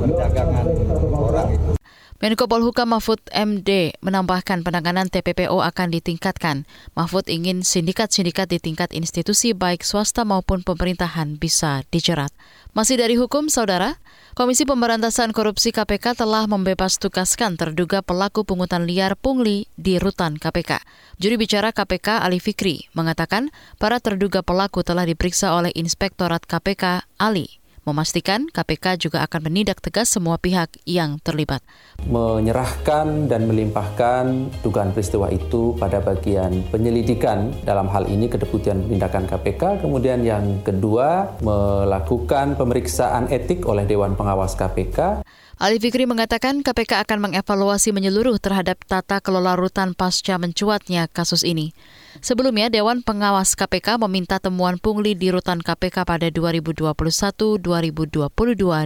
perdagangan 0.00 0.66
orang 1.12 1.48
itu. 1.52 1.75
Menko 2.16 2.48
Polhukam 2.48 2.96
Mahfud 2.96 3.20
MD 3.28 3.92
menambahkan 4.00 4.64
penanganan 4.64 5.12
TPPO 5.12 5.60
akan 5.60 5.88
ditingkatkan. 5.92 6.64
Mahfud 6.96 7.28
ingin 7.28 7.60
sindikat-sindikat 7.60 8.48
di 8.48 8.56
tingkat 8.56 8.88
institusi 8.96 9.52
baik 9.52 9.84
swasta 9.84 10.24
maupun 10.24 10.64
pemerintahan 10.64 11.36
bisa 11.36 11.84
dijerat. 11.92 12.32
Masih 12.72 12.96
dari 12.96 13.20
hukum, 13.20 13.52
Saudara, 13.52 14.00
Komisi 14.32 14.64
Pemberantasan 14.64 15.36
Korupsi 15.36 15.76
KPK 15.76 16.16
telah 16.16 16.48
membebas 16.48 16.96
tugaskan 16.96 17.60
terduga 17.60 18.00
pelaku 18.00 18.48
pungutan 18.48 18.88
liar 18.88 19.12
pungli 19.12 19.68
di 19.76 20.00
rutan 20.00 20.40
KPK. 20.40 20.80
Juri 21.20 21.36
bicara 21.36 21.68
KPK 21.76 22.24
Ali 22.24 22.40
Fikri 22.40 22.88
mengatakan 22.96 23.52
para 23.76 24.00
terduga 24.00 24.40
pelaku 24.40 24.80
telah 24.80 25.04
diperiksa 25.04 25.52
oleh 25.52 25.72
Inspektorat 25.76 26.48
KPK 26.48 27.04
Ali 27.20 27.60
memastikan 27.86 28.50
KPK 28.50 28.98
juga 29.08 29.22
akan 29.22 29.46
menindak 29.46 29.78
tegas 29.78 30.10
semua 30.10 30.36
pihak 30.42 30.74
yang 30.82 31.22
terlibat. 31.22 31.62
Menyerahkan 32.04 33.30
dan 33.30 33.46
melimpahkan 33.46 34.50
dugaan 34.66 34.90
peristiwa 34.90 35.30
itu 35.30 35.78
pada 35.78 36.02
bagian 36.02 36.66
penyelidikan 36.74 37.54
dalam 37.62 37.86
hal 37.86 38.10
ini 38.10 38.26
Kedeputian 38.26 38.84
Penindakan 38.84 39.30
KPK. 39.30 39.86
Kemudian 39.86 40.26
yang 40.26 40.66
kedua 40.66 41.38
melakukan 41.40 42.58
pemeriksaan 42.58 43.30
etik 43.30 43.62
oleh 43.64 43.86
Dewan 43.86 44.18
Pengawas 44.18 44.58
KPK. 44.58 45.22
Ali 45.56 45.80
Fikri 45.80 46.04
mengatakan 46.04 46.60
KPK 46.60 47.08
akan 47.08 47.32
mengevaluasi 47.32 47.88
menyeluruh 47.96 48.36
terhadap 48.36 48.76
tata 48.84 49.24
kelola 49.24 49.56
rutan 49.56 49.96
pasca 49.96 50.36
mencuatnya 50.36 51.08
kasus 51.08 51.48
ini. 51.48 51.72
Sebelumnya, 52.20 52.68
Dewan 52.68 53.00
Pengawas 53.00 53.56
KPK 53.56 53.96
meminta 54.04 54.36
temuan 54.36 54.76
pungli 54.76 55.16
di 55.16 55.32
rutan 55.32 55.64
KPK 55.64 56.04
pada 56.04 56.28
2021-2022 56.28 57.56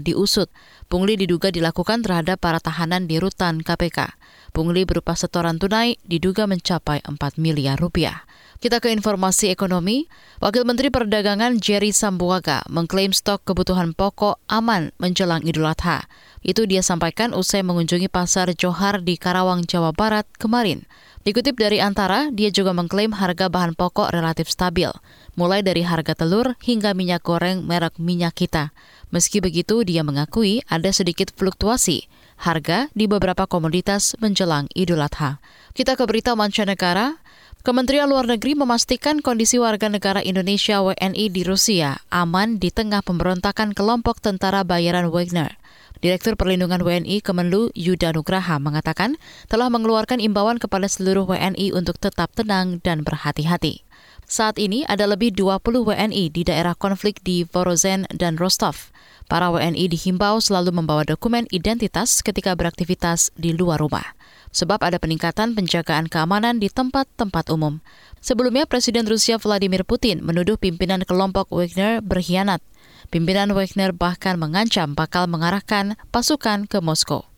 diusut. 0.06 0.46
Pungli 0.86 1.18
diduga 1.18 1.50
dilakukan 1.50 2.06
terhadap 2.06 2.38
para 2.38 2.62
tahanan 2.62 3.10
di 3.10 3.18
rutan 3.18 3.66
KPK. 3.66 4.14
Pungli 4.54 4.86
berupa 4.86 5.18
setoran 5.18 5.58
tunai 5.58 5.98
diduga 6.06 6.46
mencapai 6.46 7.02
4 7.02 7.18
miliar 7.34 7.82
rupiah. 7.82 8.22
Kita 8.60 8.76
ke 8.76 8.92
informasi 8.92 9.48
ekonomi. 9.48 10.04
Wakil 10.44 10.68
Menteri 10.68 10.92
Perdagangan 10.92 11.56
Jerry 11.64 11.96
Sambuaga 11.96 12.60
mengklaim 12.68 13.08
stok 13.08 13.40
kebutuhan 13.48 13.96
pokok 13.96 14.36
aman 14.52 14.92
menjelang 15.00 15.40
Idul 15.48 15.64
Adha. 15.64 16.04
Itu 16.44 16.68
dia 16.68 16.84
sampaikan 16.84 17.32
usai 17.32 17.64
mengunjungi 17.64 18.12
pasar 18.12 18.52
Johar 18.52 19.00
di 19.00 19.16
Karawang, 19.16 19.64
Jawa 19.64 19.96
Barat 19.96 20.28
kemarin. 20.36 20.84
Dikutip 21.24 21.56
dari 21.56 21.80
Antara, 21.80 22.28
dia 22.28 22.52
juga 22.52 22.76
mengklaim 22.76 23.16
harga 23.16 23.48
bahan 23.48 23.72
pokok 23.76 24.12
relatif 24.12 24.52
stabil, 24.52 24.92
mulai 25.40 25.64
dari 25.64 25.80
harga 25.80 26.12
telur 26.12 26.52
hingga 26.60 26.92
minyak 26.92 27.24
goreng 27.24 27.64
merek 27.64 27.96
minyak 27.96 28.36
kita. 28.36 28.76
Meski 29.08 29.40
begitu, 29.40 29.88
dia 29.88 30.04
mengakui 30.04 30.60
ada 30.68 30.92
sedikit 30.92 31.32
fluktuasi 31.32 32.08
harga 32.40 32.88
di 32.96 33.04
beberapa 33.04 33.44
komoditas 33.44 34.16
menjelang 34.16 34.64
Idul 34.72 35.04
Adha. 35.04 35.44
Kita 35.76 35.92
ke 35.96 36.04
berita 36.08 36.32
mancanegara. 36.32 37.19
Kementerian 37.60 38.08
Luar 38.08 38.24
Negeri 38.24 38.56
memastikan 38.56 39.20
kondisi 39.20 39.60
warga 39.60 39.92
negara 39.92 40.24
Indonesia 40.24 40.80
WNI 40.80 41.28
di 41.28 41.44
Rusia 41.44 42.00
aman 42.08 42.56
di 42.56 42.72
tengah 42.72 43.04
pemberontakan 43.04 43.76
kelompok 43.76 44.16
tentara 44.16 44.64
bayaran 44.64 45.12
Wagner. 45.12 45.60
Direktur 46.00 46.40
Perlindungan 46.40 46.80
WNI 46.80 47.20
Kemenlu 47.20 47.68
Yuda 47.76 48.16
Nugraha 48.16 48.56
mengatakan 48.56 49.20
telah 49.52 49.68
mengeluarkan 49.68 50.24
imbauan 50.24 50.56
kepada 50.56 50.88
seluruh 50.88 51.28
WNI 51.28 51.76
untuk 51.76 52.00
tetap 52.00 52.32
tenang 52.32 52.80
dan 52.80 53.04
berhati-hati. 53.04 53.84
Saat 54.24 54.56
ini 54.56 54.88
ada 54.88 55.04
lebih 55.04 55.36
20 55.36 55.60
WNI 55.84 56.32
di 56.32 56.48
daerah 56.48 56.72
konflik 56.72 57.20
di 57.20 57.44
Vorozen 57.44 58.08
dan 58.08 58.40
Rostov. 58.40 58.88
Para 59.28 59.52
WNI 59.52 59.84
dihimbau 59.84 60.40
selalu 60.40 60.72
membawa 60.80 61.04
dokumen 61.04 61.44
identitas 61.52 62.24
ketika 62.24 62.56
beraktivitas 62.56 63.28
di 63.36 63.52
luar 63.52 63.84
rumah 63.84 64.16
sebab 64.50 64.82
ada 64.82 64.98
peningkatan 64.98 65.54
penjagaan 65.54 66.10
keamanan 66.10 66.58
di 66.58 66.70
tempat-tempat 66.70 67.50
umum. 67.54 67.78
Sebelumnya, 68.20 68.66
Presiden 68.66 69.08
Rusia 69.08 69.40
Vladimir 69.40 69.86
Putin 69.86 70.20
menuduh 70.20 70.60
pimpinan 70.60 71.02
kelompok 71.06 71.48
Wagner 71.54 72.04
berkhianat. 72.04 72.60
Pimpinan 73.08 73.56
Wagner 73.56 73.90
bahkan 73.96 74.36
mengancam 74.36 74.92
bakal 74.92 75.26
mengarahkan 75.26 75.96
pasukan 76.12 76.68
ke 76.68 76.78
Moskow. 76.78 77.30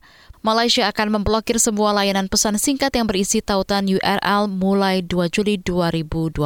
Malaysia 0.42 0.90
akan 0.90 1.23
memblokir 1.23 1.54
semua 1.62 1.95
layanan 1.95 2.26
pesan 2.26 2.59
singkat 2.59 2.90
yang 2.99 3.07
berisi 3.07 3.38
tautan 3.38 3.87
URL 3.87 4.50
mulai 4.50 4.99
2 4.99 5.31
Juli 5.31 5.54
2023. 5.62 6.42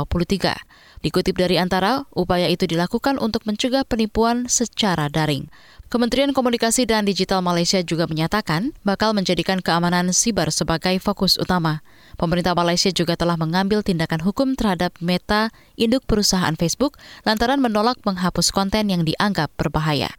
Dikutip 1.00 1.32
dari 1.32 1.56
antara, 1.56 2.04
upaya 2.12 2.44
itu 2.44 2.68
dilakukan 2.68 3.16
untuk 3.16 3.48
mencegah 3.48 3.88
penipuan 3.88 4.52
secara 4.52 5.08
daring. 5.08 5.48
Kementerian 5.86 6.34
Komunikasi 6.34 6.82
dan 6.82 7.06
Digital 7.06 7.46
Malaysia 7.46 7.78
juga 7.78 8.10
menyatakan 8.10 8.74
bakal 8.82 9.14
menjadikan 9.14 9.62
keamanan 9.62 10.10
siber 10.10 10.50
sebagai 10.50 10.98
fokus 10.98 11.38
utama. 11.38 11.86
Pemerintah 12.18 12.58
Malaysia 12.58 12.90
juga 12.90 13.14
telah 13.14 13.38
mengambil 13.38 13.86
tindakan 13.86 14.18
hukum 14.18 14.58
terhadap 14.58 14.98
Meta, 14.98 15.54
induk 15.78 16.02
perusahaan 16.10 16.58
Facebook, 16.58 16.98
lantaran 17.22 17.62
menolak 17.62 18.02
menghapus 18.02 18.50
konten 18.50 18.90
yang 18.90 19.06
dianggap 19.06 19.54
berbahaya. 19.54 20.10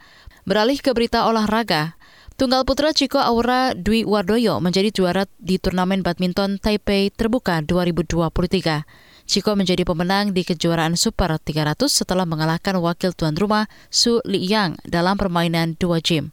Beralih 0.48 0.80
ke 0.80 0.96
berita 0.96 1.28
olahraga, 1.28 2.00
Tunggal 2.38 2.70
putra 2.70 2.94
Chico 2.94 3.18
Aura 3.18 3.74
Dwi 3.74 4.06
Wardoyo 4.06 4.62
menjadi 4.62 4.94
juara 4.94 5.26
di 5.42 5.58
turnamen 5.58 6.06
badminton 6.06 6.62
Taipei 6.62 7.10
Terbuka 7.10 7.66
2023. 7.66 9.07
Chico 9.28 9.60
menjadi 9.60 9.84
pemenang 9.84 10.32
di 10.32 10.48
kejuaraan 10.48 10.96
Super 10.96 11.36
300 11.36 11.76
setelah 11.92 12.24
mengalahkan 12.24 12.80
wakil 12.80 13.12
tuan 13.12 13.36
rumah 13.36 13.68
Su 13.92 14.24
Liyang 14.24 14.80
dalam 14.88 15.20
permainan 15.20 15.76
dua 15.76 16.00
gym. 16.00 16.32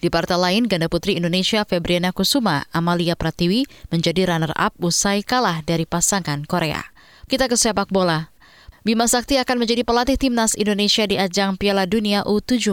Di 0.00 0.08
partai 0.08 0.40
lain, 0.40 0.64
ganda 0.64 0.88
putri 0.88 1.20
Indonesia 1.20 1.60
Febriana 1.68 2.16
Kusuma 2.16 2.64
Amalia 2.72 3.12
Pratiwi 3.12 3.68
menjadi 3.92 4.24
runner-up 4.32 4.72
usai 4.80 5.20
kalah 5.20 5.60
dari 5.60 5.84
pasangan 5.84 6.48
Korea. 6.48 6.80
Kita 7.28 7.44
ke 7.44 7.60
sepak 7.60 7.92
bola. 7.92 8.32
Bima 8.80 9.04
Sakti 9.04 9.36
akan 9.36 9.60
menjadi 9.60 9.84
pelatih 9.84 10.16
timnas 10.16 10.56
Indonesia 10.56 11.04
di 11.04 11.20
ajang 11.20 11.60
Piala 11.60 11.84
Dunia 11.84 12.24
U17. 12.24 12.72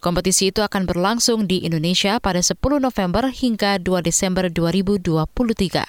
Kompetisi 0.00 0.48
itu 0.48 0.64
akan 0.64 0.88
berlangsung 0.88 1.44
di 1.44 1.60
Indonesia 1.68 2.16
pada 2.16 2.40
10 2.40 2.56
November 2.80 3.28
hingga 3.28 3.76
2 3.76 4.00
Desember 4.00 4.48
2023. 4.48 5.84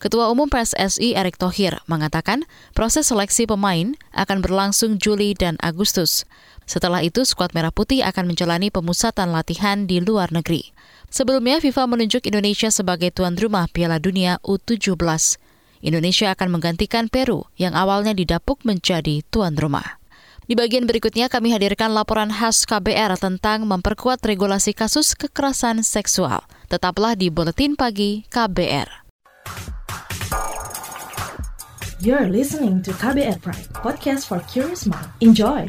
Ketua 0.00 0.32
Umum 0.32 0.48
PSSI 0.48 1.12
Erick 1.12 1.36
Thohir 1.36 1.76
mengatakan 1.84 2.48
proses 2.72 3.12
seleksi 3.12 3.44
pemain 3.44 3.92
akan 4.16 4.40
berlangsung 4.40 4.96
Juli 4.96 5.36
dan 5.36 5.60
Agustus. 5.60 6.24
Setelah 6.64 7.04
itu, 7.04 7.28
skuad 7.28 7.52
Merah 7.52 7.68
Putih 7.68 8.00
akan 8.08 8.32
menjalani 8.32 8.72
pemusatan 8.72 9.28
latihan 9.28 9.84
di 9.84 10.00
luar 10.00 10.32
negeri. 10.32 10.72
Sebelumnya, 11.12 11.60
FIFA 11.60 11.84
menunjuk 11.84 12.24
Indonesia 12.24 12.72
sebagai 12.72 13.12
tuan 13.12 13.36
rumah 13.36 13.68
Piala 13.68 14.00
Dunia 14.00 14.40
U17. 14.40 14.96
Indonesia 15.84 16.32
akan 16.32 16.48
menggantikan 16.48 17.12
Peru 17.12 17.44
yang 17.60 17.76
awalnya 17.76 18.16
didapuk 18.16 18.64
menjadi 18.64 19.20
tuan 19.28 19.52
rumah. 19.60 20.00
Di 20.48 20.56
bagian 20.56 20.88
berikutnya 20.88 21.28
kami 21.28 21.52
hadirkan 21.52 21.92
laporan 21.92 22.32
khas 22.32 22.64
KBR 22.64 23.20
tentang 23.20 23.68
memperkuat 23.68 24.24
regulasi 24.24 24.72
kasus 24.72 25.12
kekerasan 25.12 25.84
seksual. 25.84 26.40
Tetaplah 26.72 27.20
di 27.20 27.28
Buletin 27.28 27.76
Pagi 27.76 28.24
KBR. 28.32 29.09
You're 32.00 32.32
listening 32.32 32.80
to 32.88 32.96
KBR 32.96 33.44
Pride, 33.44 33.68
podcast 33.76 34.24
for 34.24 34.40
curious 34.48 34.88
mind. 34.88 35.04
Enjoy! 35.20 35.68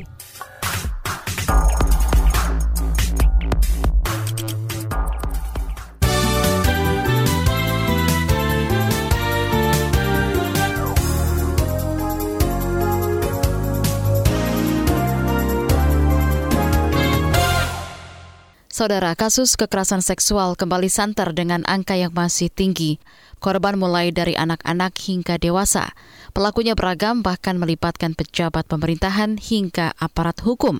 Saudara, 18.71 19.13
kasus 19.19 19.59
kekerasan 19.59 19.99
seksual 19.99 20.55
kembali 20.55 20.87
santer 20.87 21.35
dengan 21.35 21.67
angka 21.67 21.99
yang 21.99 22.15
masih 22.15 22.47
tinggi. 22.49 23.03
Korban 23.37 23.77
mulai 23.77 24.09
dari 24.09 24.33
anak-anak 24.33 24.97
hingga 24.97 25.37
dewasa. 25.37 25.93
Pelakunya 26.31 26.79
beragam 26.79 27.19
bahkan 27.19 27.59
melibatkan 27.59 28.15
pejabat 28.15 28.63
pemerintahan 28.63 29.35
hingga 29.35 29.91
aparat 29.99 30.39
hukum. 30.39 30.79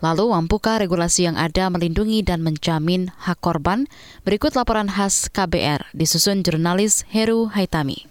Lalu, 0.00 0.32
mampukah 0.32 0.80
regulasi 0.80 1.28
yang 1.28 1.36
ada 1.40 1.68
melindungi 1.68 2.24
dan 2.24 2.40
menjamin 2.40 3.12
hak 3.16 3.40
korban? 3.40 3.88
Berikut 4.24 4.56
laporan 4.56 4.88
khas 4.88 5.28
KBR 5.32 5.92
disusun 5.96 6.40
jurnalis 6.44 7.04
Heru 7.08 7.48
Haitami. 7.48 8.08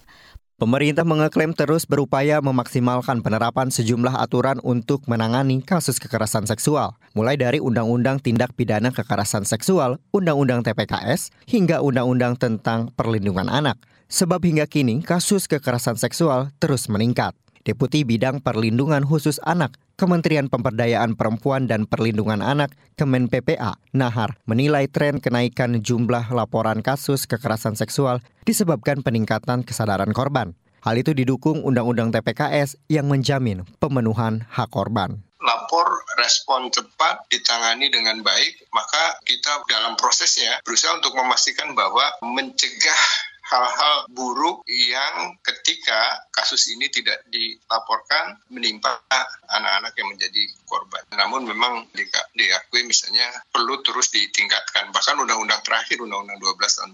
Pemerintah 0.56 1.04
mengeklaim 1.04 1.52
terus 1.52 1.84
berupaya 1.84 2.40
memaksimalkan 2.40 3.20
penerapan 3.20 3.68
sejumlah 3.68 4.24
aturan 4.24 4.64
untuk 4.64 5.04
menangani 5.04 5.60
kasus 5.60 6.00
kekerasan 6.00 6.48
seksual, 6.48 6.96
mulai 7.12 7.36
dari 7.36 7.60
Undang-Undang 7.60 8.24
Tindak 8.24 8.56
Pidana 8.56 8.96
Kekerasan 8.96 9.44
Seksual, 9.44 10.00
Undang-Undang 10.16 10.64
TPKS, 10.64 11.36
hingga 11.52 11.84
Undang-Undang 11.84 12.40
tentang 12.40 12.88
Perlindungan 12.96 13.52
Anak. 13.52 13.76
Sebab 14.06 14.46
hingga 14.46 14.70
kini 14.70 15.02
kasus 15.02 15.50
kekerasan 15.50 15.98
seksual 15.98 16.54
terus 16.62 16.86
meningkat. 16.86 17.34
Deputi 17.66 18.06
Bidang 18.06 18.46
Perlindungan 18.46 19.02
Khusus 19.02 19.42
Anak 19.42 19.82
Kementerian 19.98 20.54
Pemberdayaan 20.54 21.18
Perempuan 21.18 21.66
dan 21.66 21.90
Perlindungan 21.90 22.46
Anak 22.46 22.78
Kemen 22.94 23.26
PPA 23.26 23.82
Nahar 23.90 24.38
menilai 24.46 24.86
tren 24.86 25.18
kenaikan 25.18 25.82
jumlah 25.82 26.30
laporan 26.30 26.86
kasus 26.86 27.26
kekerasan 27.26 27.74
seksual 27.74 28.22
disebabkan 28.46 29.02
peningkatan 29.02 29.66
kesadaran 29.66 30.14
korban. 30.14 30.54
Hal 30.86 31.02
itu 31.02 31.18
didukung 31.18 31.66
Undang-Undang 31.66 32.14
TPKS 32.14 32.78
yang 32.86 33.10
menjamin 33.10 33.66
pemenuhan 33.82 34.46
hak 34.46 34.70
korban 34.70 35.26
lapor 35.46 35.86
respon 36.18 36.74
cepat 36.74 37.30
ditangani 37.30 37.94
dengan 37.94 38.18
baik 38.26 38.66
maka 38.74 39.22
kita 39.22 39.62
dalam 39.70 39.94
prosesnya 39.94 40.58
berusaha 40.66 40.98
untuk 40.98 41.14
memastikan 41.14 41.78
bahwa 41.78 42.02
mencegah 42.26 43.02
hal-hal 43.46 44.10
buruk 44.10 44.66
yang 44.66 45.38
ketika 45.46 46.26
kasus 46.34 46.66
ini 46.74 46.90
tidak 46.90 47.22
dilaporkan 47.30 48.42
menimpa 48.50 48.98
anak-anak 49.46 49.94
yang 49.96 50.10
menjadi 50.10 50.44
korban. 50.66 51.06
Namun 51.14 51.46
memang 51.46 51.86
di, 51.94 52.04
diakui 52.36 52.84
misalnya 52.84 53.30
perlu 53.54 53.80
terus 53.86 54.10
ditingkatkan. 54.10 54.90
Bahkan 54.90 55.16
undang-undang 55.22 55.62
terakhir, 55.62 56.02
Undang-Undang 56.02 56.42
12 56.42 56.78
tahun 56.82 56.90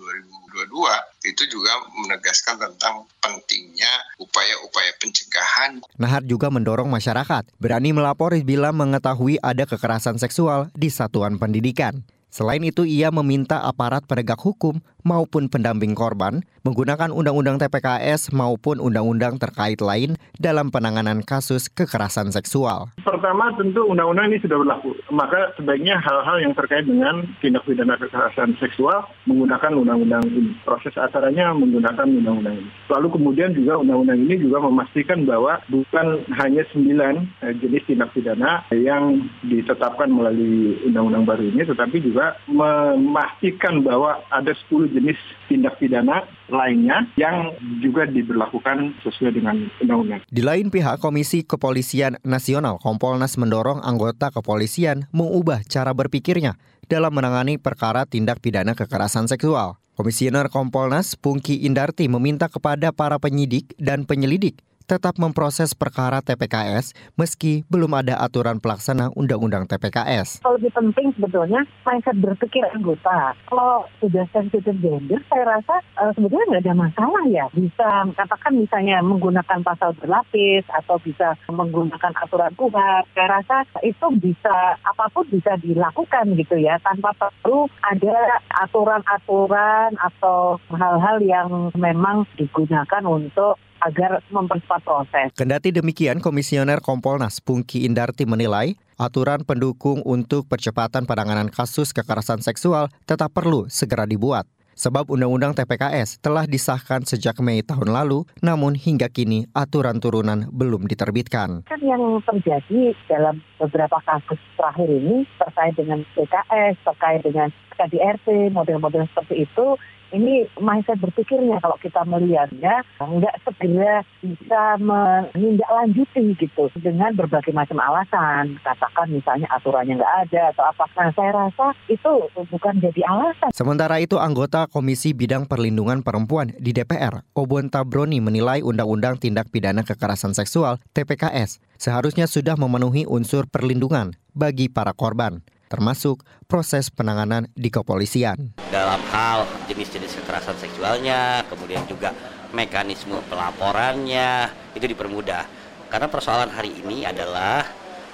2022, 0.69 1.31
itu 1.31 1.43
juga 1.47 1.71
menegaskan 1.95 2.55
tentang 2.59 3.07
pentingnya 3.23 3.91
upaya-upaya 4.19 4.91
pencegahan. 4.99 5.79
Nahar 5.95 6.21
juga 6.27 6.51
mendorong 6.51 6.91
masyarakat 6.91 7.47
berani 7.57 7.95
melapor 7.95 8.35
bila 8.43 8.75
mengetahui 8.75 9.39
ada 9.39 9.63
kekerasan 9.63 10.19
seksual 10.19 10.67
di 10.75 10.91
satuan 10.91 11.39
pendidikan. 11.39 12.03
Selain 12.31 12.63
itu, 12.63 12.87
ia 12.87 13.11
meminta 13.11 13.59
aparat 13.59 14.07
penegak 14.07 14.39
hukum 14.39 14.79
maupun 15.03 15.51
pendamping 15.51 15.91
korban 15.91 16.45
menggunakan 16.61 17.09
undang-undang 17.09 17.57
TPKS 17.57 18.31
maupun 18.31 18.77
undang-undang 18.77 19.41
terkait 19.41 19.81
lain 19.81 20.15
dalam 20.37 20.69
penanganan 20.69 21.25
kasus 21.25 21.67
kekerasan 21.67 22.29
seksual. 22.29 22.93
Pertama, 23.01 23.49
tentu 23.57 23.83
undang-undang 23.89 24.29
ini 24.31 24.37
sudah 24.39 24.61
berlaku. 24.61 24.93
Maka 25.09 25.57
sebaiknya 25.57 25.97
hal-hal 25.97 26.37
yang 26.39 26.53
terkait 26.53 26.85
dengan 26.85 27.25
tindak 27.41 27.65
pidana 27.65 27.97
kekerasan 27.97 28.55
seksual 28.61 29.09
menggunakan 29.25 29.73
undang-undang 29.73 30.23
ini. 30.29 30.53
Proses 30.61 30.93
acaranya 30.95 31.51
menggunakan 31.57 32.05
undang-undang 32.05 32.61
ini. 32.61 32.69
Lalu 32.93 33.07
kemudian 33.11 33.51
juga 33.57 33.81
undang-undang 33.81 34.21
ini 34.21 34.37
juga 34.37 34.61
memastikan 34.61 35.25
bahwa 35.25 35.59
bukan 35.67 36.23
hanya 36.37 36.63
sembilan 36.69 37.13
eh, 37.41 37.53
jenis 37.57 37.89
tindak 37.89 38.13
pidana 38.13 38.63
yang 38.69 39.17
ditetapkan 39.49 40.13
melalui 40.13 40.77
undang-undang 40.85 41.25
baru 41.25 41.43
ini, 41.49 41.65
tetapi 41.65 41.97
juga 42.05 42.20
juga 42.21 42.37
memastikan 42.45 43.81
bahwa 43.81 44.21
ada 44.29 44.53
10 44.69 44.93
jenis 44.93 45.17
tindak 45.49 45.81
pidana 45.81 46.21
lainnya 46.53 47.09
yang 47.17 47.57
juga 47.81 48.05
diberlakukan 48.05 48.93
sesuai 49.01 49.41
dengan 49.41 49.65
undang-undang. 49.81 50.21
Di 50.29 50.45
lain 50.45 50.69
pihak, 50.69 51.01
Komisi 51.01 51.41
Kepolisian 51.41 52.21
Nasional 52.21 52.77
Kompolnas 52.77 53.41
mendorong 53.41 53.81
anggota 53.81 54.29
kepolisian 54.29 55.09
mengubah 55.09 55.65
cara 55.65 55.97
berpikirnya 55.97 56.61
dalam 56.85 57.17
menangani 57.17 57.57
perkara 57.57 58.05
tindak 58.05 58.37
pidana 58.37 58.77
kekerasan 58.77 59.25
seksual. 59.25 59.81
Komisioner 59.97 60.53
Kompolnas 60.53 61.17
Pungki 61.17 61.65
Indarti 61.65 62.05
meminta 62.05 62.53
kepada 62.53 62.93
para 62.93 63.17
penyidik 63.17 63.73
dan 63.81 64.05
penyelidik 64.05 64.61
tetap 64.91 65.15
memproses 65.15 65.71
perkara 65.71 66.19
TPKS 66.19 66.91
meski 67.15 67.63
belum 67.71 67.95
ada 67.95 68.19
aturan 68.19 68.59
pelaksana 68.59 69.15
Undang-Undang 69.15 69.71
TPKS. 69.71 70.43
Kalau 70.43 70.59
lebih 70.59 70.75
penting 70.75 71.15
sebetulnya 71.15 71.63
mindset 71.87 72.19
berpikir 72.19 72.67
anggota. 72.75 73.31
Kalau 73.47 73.87
sudah 74.03 74.27
sensitif 74.35 74.75
gender, 74.83 75.23
saya 75.31 75.47
rasa 75.47 75.79
uh, 75.95 76.11
sebetulnya 76.11 76.45
nggak 76.51 76.63
ada 76.67 76.75
masalah 76.75 77.23
ya. 77.31 77.47
Bisa 77.55 77.87
katakan 78.19 78.59
misalnya 78.59 78.99
menggunakan 78.99 79.63
pasal 79.63 79.95
berlapis 79.95 80.67
atau 80.67 80.99
bisa 80.99 81.39
menggunakan 81.47 82.11
aturan 82.19 82.51
kuhap. 82.59 83.07
Saya 83.15 83.27
rasa 83.39 83.63
itu 83.87 84.05
bisa 84.19 84.75
apa 84.83 85.07
pun 85.15 85.23
bisa 85.31 85.55
dilakukan 85.63 86.35
gitu 86.35 86.59
ya 86.59 86.75
tanpa 86.83 87.15
perlu 87.15 87.71
ada 87.79 88.43
aturan-aturan 88.67 89.95
atau 89.95 90.59
hal-hal 90.75 91.17
yang 91.23 91.47
memang 91.79 92.27
digunakan 92.35 93.03
untuk 93.07 93.55
agar 93.81 94.21
mempercepat 94.29 94.81
proses. 94.85 95.27
Kendati 95.33 95.73
demikian, 95.73 96.21
Komisioner 96.21 96.79
Kompolnas 96.79 97.41
Pungki 97.41 97.83
Indarti 97.85 98.29
menilai 98.29 98.77
aturan 99.01 99.41
pendukung 99.41 100.05
untuk 100.05 100.45
percepatan 100.45 101.09
penanganan 101.09 101.49
kasus 101.49 101.89
kekerasan 101.91 102.45
seksual 102.45 102.93
tetap 103.09 103.33
perlu 103.33 103.65
segera 103.67 104.05
dibuat. 104.05 104.45
Sebab 104.71 105.11
Undang-Undang 105.13 105.61
TPKS 105.61 106.23
telah 106.23 106.47
disahkan 106.47 107.03
sejak 107.03 107.37
Mei 107.43 107.61
tahun 107.61 107.91
lalu, 107.91 108.23
namun 108.39 108.73
hingga 108.73 109.11
kini 109.11 109.45
aturan 109.51 109.99
turunan 109.99 110.47
belum 110.49 110.87
diterbitkan. 110.87 111.67
Kan 111.67 111.81
yang 111.83 112.23
terjadi 112.23 112.95
dalam 113.05 113.43
beberapa 113.59 113.99
kasus 114.01 114.39
terakhir 114.55 114.89
ini 114.89 115.27
terkait 115.37 115.75
dengan 115.75 116.01
PKS, 116.15 116.75
terkait 116.87 117.21
dengan 117.21 117.53
KDRT, 117.77 118.49
model-model 118.55 119.05
seperti 119.11 119.45
itu, 119.45 119.77
ini 120.11 120.47
mindset 120.59 120.99
berpikirnya 120.99 121.59
kalau 121.63 121.75
kita 121.79 122.03
melihatnya 122.03 122.83
nggak 122.99 123.35
segera 123.47 124.03
bisa 124.19 124.77
menindaklanjuti 124.79 126.35
gitu 126.37 126.67
dengan 126.79 127.15
berbagai 127.15 127.51
macam 127.55 127.79
alasan. 127.79 128.59
Katakan 128.61 129.07
misalnya 129.11 129.47
aturannya 129.51 129.99
nggak 129.99 130.15
ada 130.27 130.41
atau 130.55 130.63
apa. 130.67 130.85
Nah 130.95 131.09
saya 131.15 131.31
rasa 131.33 131.73
itu 131.87 132.11
bukan 132.35 132.73
jadi 132.79 133.01
alasan. 133.07 133.49
Sementara 133.55 133.97
itu 134.03 134.19
anggota 134.19 134.67
Komisi 134.67 135.15
Bidang 135.15 135.47
Perlindungan 135.47 136.03
Perempuan 136.03 136.53
di 136.59 136.71
DPR 136.75 137.23
Obon 137.35 137.71
Tabroni 137.71 138.19
menilai 138.19 138.61
Undang-Undang 138.61 139.23
Tindak 139.23 139.49
Pidana 139.49 139.83
Kekerasan 139.87 140.35
Seksual 140.35 140.77
TPKS 140.91 141.63
seharusnya 141.81 142.29
sudah 142.29 142.53
memenuhi 142.53 143.09
unsur 143.09 143.49
perlindungan 143.49 144.13
bagi 144.37 144.69
para 144.69 144.93
korban 144.93 145.41
termasuk 145.71 146.27
proses 146.51 146.91
penanganan 146.91 147.47
di 147.55 147.71
kepolisian. 147.71 148.51
Dalam 148.67 148.99
hal 149.15 149.47
jenis-jenis 149.71 150.19
kekerasan 150.19 150.59
seksualnya, 150.59 151.47
kemudian 151.47 151.87
juga 151.87 152.11
mekanisme 152.51 153.15
pelaporannya 153.31 154.51
itu 154.75 154.83
dipermudah. 154.91 155.47
Karena 155.87 156.11
persoalan 156.11 156.51
hari 156.51 156.75
ini 156.83 157.07
adalah 157.07 157.63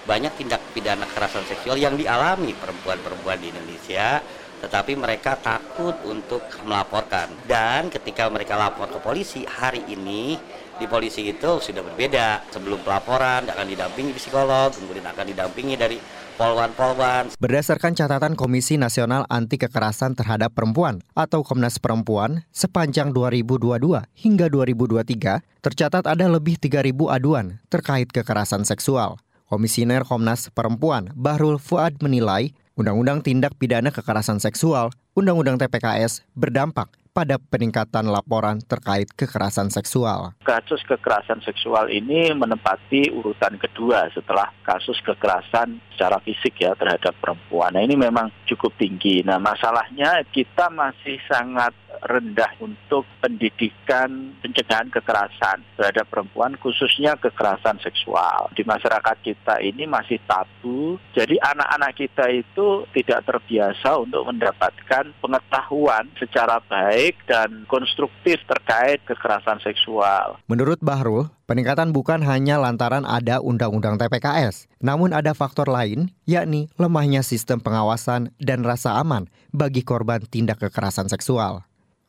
banyak 0.05 0.37
tindak 0.37 0.61
pidana 0.77 1.09
kekerasan 1.09 1.49
seksual 1.49 1.81
yang 1.81 1.97
dialami 1.97 2.53
perempuan-perempuan 2.53 3.41
di 3.41 3.49
Indonesia 3.49 4.21
tetapi 4.57 4.97
mereka 4.97 5.37
takut 5.37 5.93
untuk 6.09 6.41
melaporkan 6.65 7.29
dan 7.45 7.93
ketika 7.93 8.25
mereka 8.25 8.57
lapor 8.57 8.89
ke 8.89 8.97
polisi 8.97 9.45
hari 9.45 9.85
ini 9.85 10.33
di 10.77 10.85
polisi 10.89 11.29
itu 11.29 11.61
sudah 11.61 11.81
berbeda. 11.85 12.49
Sebelum 12.49 12.81
pelaporan 12.81 13.45
akan 13.45 13.65
didampingi 13.69 14.13
psikolog, 14.17 14.73
kemudian 14.73 15.05
akan 15.05 15.25
didampingi 15.29 15.75
dari 15.77 15.97
polwan-polwan. 16.37 17.33
Berdasarkan 17.41 17.97
catatan 17.97 18.37
Komisi 18.37 18.77
Nasional 18.77 19.25
Anti 19.27 19.57
Kekerasan 19.57 20.13
Terhadap 20.13 20.53
Perempuan 20.53 21.01
atau 21.17 21.41
Komnas 21.41 21.81
Perempuan, 21.81 22.45
sepanjang 22.53 23.11
2022 23.11 24.05
hingga 24.13 24.45
2023 24.47 25.41
tercatat 25.65 26.05
ada 26.05 26.25
lebih 26.29 26.55
3.000 26.61 26.93
aduan 27.09 27.57
terkait 27.67 28.07
kekerasan 28.13 28.63
seksual. 28.63 29.17
Komisioner 29.49 30.05
Komnas 30.05 30.53
Perempuan 30.53 31.09
Bahrul 31.17 31.57
Fuad 31.57 31.99
menilai 32.05 32.53
Undang-Undang 32.77 33.25
Tindak 33.25 33.57
Pidana 33.57 33.89
Kekerasan 33.89 34.37
Seksual, 34.37 34.93
Undang-Undang 35.17 35.57
TPKS 35.57 36.21
berdampak 36.37 36.93
pada 37.17 37.41
peningkatan 37.41 38.13
laporan 38.13 38.61
terkait 38.61 39.09
kekerasan 39.09 39.73
seksual. 39.73 40.37
Kasus 40.45 40.85
kekerasan 40.85 41.41
seksual 41.41 41.89
ini 41.89 42.29
menempati 42.37 43.09
urutan 43.09 43.57
kedua 43.57 44.05
setelah 44.13 44.53
kasus 44.61 45.01
kekerasan 45.01 45.81
secara 45.97 46.21
fisik 46.21 46.61
ya 46.61 46.77
terhadap 46.77 47.17
perempuan. 47.17 47.73
Nah 47.73 47.81
ini 47.81 47.97
memang 47.97 48.29
cukup 48.45 48.77
tinggi. 48.77 49.25
Nah 49.25 49.41
masalahnya 49.41 50.21
kita 50.29 50.69
masih 50.69 51.17
sangat 51.25 51.73
rendah 52.03 52.51
untuk 52.61 53.07
pendidikan 53.23 54.35
pencegahan 54.43 54.89
kekerasan 54.93 55.63
terhadap 55.75 56.05
perempuan 56.09 56.53
khususnya 56.59 57.17
kekerasan 57.17 57.79
seksual. 57.81 58.51
Di 58.53 58.61
masyarakat 58.67 59.17
kita 59.23 59.61
ini 59.63 59.89
masih 59.89 60.21
tabu. 60.25 61.01
Jadi 61.15 61.39
anak-anak 61.41 61.93
kita 61.97 62.29
itu 62.29 62.85
tidak 62.93 63.25
terbiasa 63.25 63.97
untuk 64.01 64.27
mendapatkan 64.27 65.13
pengetahuan 65.21 66.09
secara 66.19 66.61
baik 66.67 67.17
dan 67.25 67.65
konstruktif 67.65 68.41
terkait 68.45 69.01
kekerasan 69.07 69.61
seksual. 69.63 70.39
Menurut 70.45 70.79
Bahrul, 70.83 71.29
Peningkatan 71.47 71.95
bukan 71.95 72.27
hanya 72.27 72.59
lantaran 72.59 73.07
ada 73.07 73.39
undang-undang 73.39 73.95
TPKS, 73.95 74.67
namun 74.83 75.15
ada 75.15 75.31
faktor 75.31 75.71
lain, 75.71 76.11
yakni 76.27 76.67
lemahnya 76.75 77.23
sistem 77.23 77.63
pengawasan 77.63 78.35
dan 78.35 78.67
rasa 78.67 78.99
aman 78.99 79.31
bagi 79.55 79.79
korban 79.79 80.27
tindak 80.27 80.59
kekerasan 80.59 81.07
seksual. 81.07 81.63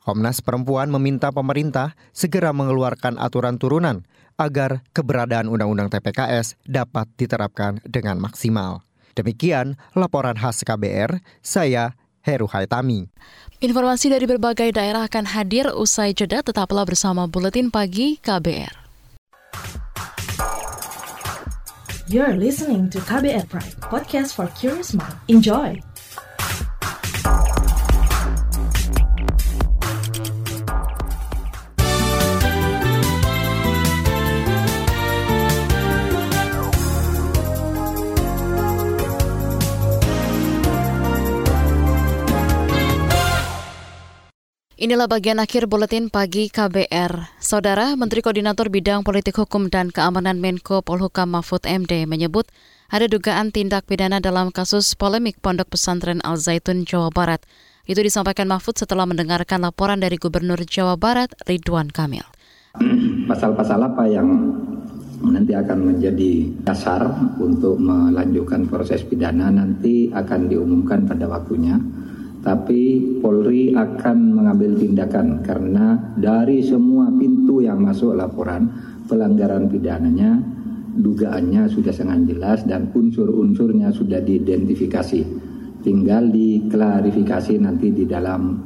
Komnas 0.09 0.41
Perempuan 0.41 0.89
meminta 0.89 1.29
pemerintah 1.29 1.93
segera 2.17 2.49
mengeluarkan 2.49 3.21
aturan 3.21 3.61
turunan 3.61 4.09
agar 4.41 4.81
keberadaan 4.89 5.45
undang-undang 5.45 5.93
TPKS 5.93 6.57
dapat 6.65 7.05
diterapkan 7.13 7.77
dengan 7.85 8.17
maksimal. 8.17 8.81
Demikian 9.13 9.77
laporan 9.93 10.33
khas 10.33 10.65
KBR, 10.65 11.21
saya 11.45 11.93
Heru 12.25 12.49
Haitami. 12.49 13.05
Informasi 13.61 14.09
dari 14.09 14.25
berbagai 14.25 14.73
daerah 14.73 15.05
akan 15.05 15.29
hadir 15.29 15.69
usai 15.77 16.17
jeda, 16.17 16.41
tetaplah 16.41 16.89
bersama 16.89 17.29
Buletin 17.29 17.69
Pagi 17.69 18.17
KBR. 18.17 18.89
You're 22.09 22.33
listening 22.33 22.89
to 22.89 22.97
KBR 23.05 23.45
Pride, 23.45 23.77
podcast 23.85 24.33
for 24.33 24.49
curious 24.57 24.97
mind. 24.97 25.13
Enjoy! 25.29 25.77
Inilah 44.79 45.11
bagian 45.11 45.43
akhir 45.43 45.67
buletin 45.67 46.07
pagi 46.07 46.47
KBR. 46.47 47.35
Saudara 47.35 47.99
Menteri 47.99 48.23
Koordinator 48.23 48.71
Bidang 48.71 49.03
Politik 49.03 49.35
Hukum 49.35 49.67
dan 49.67 49.91
Keamanan 49.91 50.39
Menko 50.39 50.79
Polhukam 50.79 51.35
Mahfud 51.35 51.67
MD 51.67 52.07
menyebut 52.07 52.47
ada 52.87 53.03
dugaan 53.11 53.51
tindak 53.51 53.83
pidana 53.91 54.23
dalam 54.23 54.55
kasus 54.55 54.95
polemik 54.95 55.35
Pondok 55.43 55.75
Pesantren 55.75 56.23
Al 56.23 56.39
Zaitun 56.39 56.87
Jawa 56.87 57.11
Barat. 57.11 57.43
Itu 57.91 57.99
disampaikan 57.99 58.47
Mahfud 58.47 58.79
setelah 58.79 59.03
mendengarkan 59.03 59.67
laporan 59.67 59.99
dari 59.99 60.15
Gubernur 60.15 60.63
Jawa 60.63 60.95
Barat 60.95 61.35
Ridwan 61.43 61.91
Kamil. 61.91 62.23
Pasal-pasal 63.35 63.83
apa 63.83 64.07
yang 64.07 64.31
nanti 65.27 65.59
akan 65.59 65.91
menjadi 65.91 66.55
dasar 66.63 67.03
untuk 67.35 67.75
melanjutkan 67.83 68.63
proses 68.71 69.03
pidana 69.03 69.51
nanti 69.51 70.07
akan 70.07 70.47
diumumkan 70.47 71.03
pada 71.03 71.27
waktunya 71.27 71.75
tapi 72.39 73.19
Polri 73.19 73.75
akan 73.75 74.17
mengambil 74.39 74.79
tindakan 74.79 75.43
karena 75.43 75.99
dari 76.15 76.63
semua 76.63 77.11
pintu 77.11 77.59
yang 77.59 77.83
masuk 77.83 78.15
laporan 78.15 78.71
pelanggaran 79.11 79.67
pidananya 79.67 80.39
dugaannya 80.99 81.67
sudah 81.67 81.91
sangat 81.91 82.31
jelas 82.31 82.63
dan 82.63 82.91
unsur-unsurnya 82.91 83.91
sudah 83.91 84.23
diidentifikasi 84.23 85.21
tinggal 85.83 86.27
diklarifikasi 86.27 87.55
nanti 87.59 87.91
di 87.91 88.03
dalam 88.03 88.59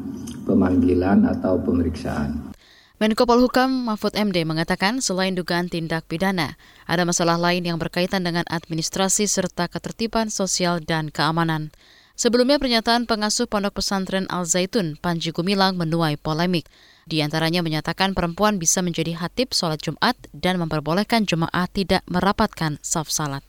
pemanggilan 0.44 1.30
atau 1.30 1.62
pemeriksaan. 1.62 2.54
Menko 3.02 3.26
Polhukam 3.28 3.90
Mahfud 3.90 4.16
MD 4.16 4.48
mengatakan 4.48 5.04
selain 5.04 5.36
dugaan 5.36 5.68
tindak 5.68 6.08
pidana, 6.08 6.56
ada 6.88 7.04
masalah 7.04 7.36
lain 7.36 7.66
yang 7.66 7.76
berkaitan 7.76 8.24
dengan 8.24 8.48
administrasi 8.48 9.28
serta 9.28 9.68
ketertiban 9.68 10.32
sosial 10.32 10.80
dan 10.80 11.12
keamanan. 11.12 11.74
Sebelumnya 12.14 12.62
pernyataan 12.62 13.10
pengasuh 13.10 13.50
Pondok 13.50 13.82
Pesantren 13.82 14.30
Al 14.30 14.46
Zaitun, 14.46 15.02
Panji 15.02 15.34
Gumilang, 15.34 15.74
menuai 15.82 16.14
polemik. 16.14 16.70
Di 17.10 17.26
antaranya 17.26 17.66
menyatakan 17.66 18.14
perempuan 18.14 18.62
bisa 18.62 18.86
menjadi 18.86 19.18
hatib 19.18 19.50
sholat 19.50 19.82
Jumat 19.82 20.14
dan 20.30 20.62
memperbolehkan 20.62 21.26
jemaah 21.26 21.66
tidak 21.74 22.06
merapatkan 22.06 22.78
saf 22.86 23.10
salat. 23.10 23.42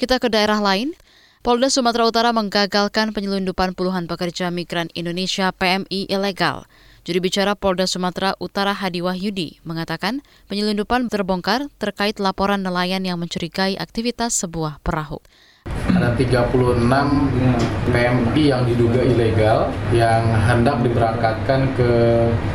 Kita 0.00 0.16
ke 0.16 0.32
daerah 0.32 0.64
lain. 0.64 0.96
Polda 1.44 1.70
Sumatera 1.70 2.08
Utara 2.08 2.34
menggagalkan 2.34 3.14
penyelundupan 3.14 3.76
puluhan 3.78 4.10
pekerja 4.10 4.50
migran 4.50 4.90
Indonesia 4.98 5.52
PMI 5.54 6.10
ilegal. 6.10 6.66
Juri 7.06 7.22
bicara 7.22 7.54
Polda 7.54 7.86
Sumatera 7.86 8.34
Utara 8.42 8.74
Hadi 8.74 8.98
Wahyudi 8.98 9.62
mengatakan 9.62 10.26
penyelundupan 10.50 11.06
terbongkar 11.06 11.70
terkait 11.78 12.18
laporan 12.18 12.66
nelayan 12.66 13.06
yang 13.06 13.22
mencurigai 13.22 13.78
aktivitas 13.78 14.34
sebuah 14.34 14.82
perahu. 14.82 15.22
Ada 15.96 16.12
36 16.12 16.52
PMI 17.88 18.44
yang 18.52 18.68
diduga 18.68 19.00
ilegal 19.00 19.72
yang 19.96 20.28
hendak 20.44 20.84
diberangkatkan 20.84 21.72
ke 21.72 21.90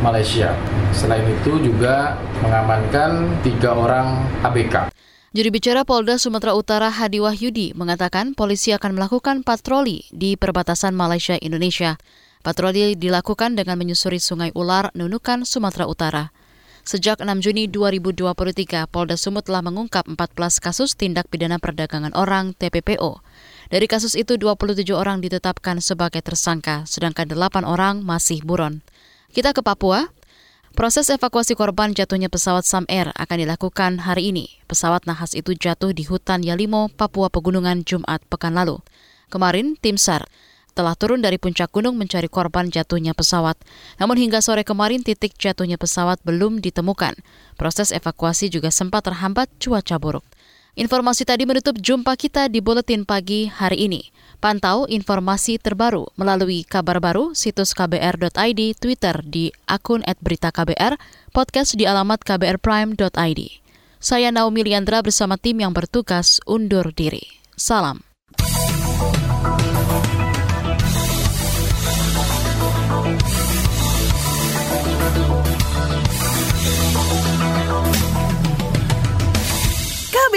Malaysia. 0.06 0.54
Selain 0.94 1.26
itu 1.26 1.58
juga 1.58 2.22
mengamankan 2.46 3.42
tiga 3.42 3.74
orang 3.74 4.30
ABK. 4.46 4.94
Juri 5.34 5.50
bicara 5.50 5.82
Polda 5.82 6.22
Sumatera 6.22 6.54
Utara 6.54 6.94
Hadi 6.94 7.18
Wahyudi 7.18 7.74
mengatakan 7.74 8.38
polisi 8.38 8.78
akan 8.78 8.94
melakukan 8.94 9.42
patroli 9.42 10.06
di 10.14 10.38
perbatasan 10.38 10.94
Malaysia-Indonesia. 10.94 11.98
Patroli 12.46 12.94
dilakukan 12.94 13.58
dengan 13.58 13.82
menyusuri 13.82 14.22
Sungai 14.22 14.54
Ular, 14.54 14.94
Nunukan, 14.94 15.50
Sumatera 15.50 15.90
Utara. 15.90 16.30
Sejak 16.82 17.22
6 17.22 17.46
Juni 17.46 17.70
2023, 17.70 18.90
Polda 18.90 19.14
Sumut 19.14 19.46
telah 19.46 19.62
mengungkap 19.62 20.10
14 20.10 20.58
kasus 20.58 20.98
tindak 20.98 21.30
pidana 21.30 21.62
perdagangan 21.62 22.10
orang 22.18 22.58
TPPO. 22.58 23.22
Dari 23.70 23.86
kasus 23.86 24.18
itu, 24.18 24.34
27 24.42 24.90
orang 24.98 25.22
ditetapkan 25.22 25.78
sebagai 25.78 26.26
tersangka, 26.26 26.90
sedangkan 26.90 27.30
8 27.30 27.70
orang 27.70 28.02
masih 28.02 28.42
buron. 28.42 28.82
Kita 29.30 29.54
ke 29.54 29.62
Papua. 29.62 30.10
Proses 30.74 31.12
evakuasi 31.12 31.54
korban 31.54 31.94
jatuhnya 31.94 32.32
pesawat 32.32 32.66
Sam 32.66 32.90
Air 32.90 33.14
akan 33.14 33.38
dilakukan 33.44 33.92
hari 34.08 34.34
ini. 34.34 34.50
Pesawat 34.66 35.06
nahas 35.06 35.38
itu 35.38 35.54
jatuh 35.54 35.94
di 35.94 36.08
hutan 36.08 36.42
Yalimo, 36.42 36.90
Papua 36.90 37.30
Pegunungan 37.30 37.86
Jumat 37.86 38.24
pekan 38.26 38.58
lalu. 38.58 38.82
Kemarin, 39.30 39.78
tim 39.78 40.02
SAR 40.02 40.26
telah 40.72 40.96
turun 40.96 41.20
dari 41.20 41.36
puncak 41.36 41.72
gunung 41.72 42.00
mencari 42.00 42.32
korban 42.32 42.72
jatuhnya 42.72 43.12
pesawat. 43.12 43.60
Namun 44.00 44.18
hingga 44.18 44.40
sore 44.40 44.64
kemarin 44.64 45.04
titik 45.04 45.36
jatuhnya 45.36 45.76
pesawat 45.76 46.20
belum 46.24 46.64
ditemukan. 46.64 47.20
Proses 47.60 47.92
evakuasi 47.92 48.48
juga 48.48 48.72
sempat 48.74 49.08
terhambat 49.08 49.52
cuaca 49.60 49.96
buruk. 50.00 50.26
Informasi 50.80 51.28
tadi 51.28 51.44
menutup 51.44 51.76
jumpa 51.76 52.16
kita 52.16 52.48
di 52.48 52.64
Buletin 52.64 53.04
Pagi 53.04 53.52
hari 53.52 53.92
ini. 53.92 54.08
Pantau 54.40 54.88
informasi 54.88 55.60
terbaru 55.60 56.08
melalui 56.16 56.64
kabar 56.64 57.04
baru 57.04 57.36
situs 57.36 57.76
kbr.id, 57.76 58.62
Twitter 58.80 59.16
di 59.22 59.52
akun 59.68 60.02
@beritaKBR, 60.02 60.96
podcast 61.36 61.76
di 61.76 61.84
alamat 61.84 62.24
kbrprime.id. 62.24 63.42
Saya 64.02 64.34
Naomi 64.34 64.66
Liandra 64.66 65.04
bersama 65.06 65.38
tim 65.38 65.62
yang 65.62 65.76
bertugas 65.76 66.42
undur 66.50 66.90
diri. 66.96 67.22
Salam. 67.54 68.11